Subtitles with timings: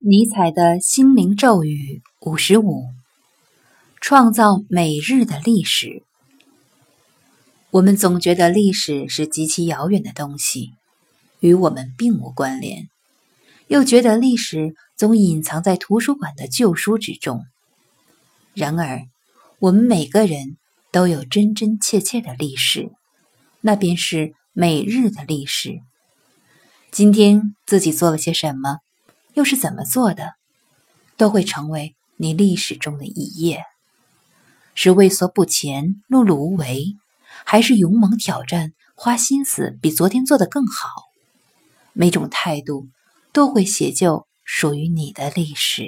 [0.00, 2.84] 尼采的心灵咒语五十五：
[4.00, 6.04] 创造每日的历史。
[7.72, 10.70] 我们总觉得历史是极其遥远的东西，
[11.40, 12.84] 与我们并无关联；
[13.66, 17.42] 又觉得历史总隐藏在图书馆的旧书之中。
[18.54, 19.00] 然而，
[19.58, 20.58] 我们每个人
[20.92, 22.92] 都有真真切切的历史，
[23.60, 25.80] 那便是每日的历史。
[26.92, 28.78] 今天自己做了些什么？
[29.38, 30.32] 又是怎么做的，
[31.16, 33.62] 都会成为你历史中的一页。
[34.74, 36.96] 是畏缩不前、碌碌无为，
[37.44, 41.04] 还是勇猛挑战、花心思比昨天做得更好？
[41.92, 42.88] 每种态度
[43.32, 45.84] 都会写就属于你的历史。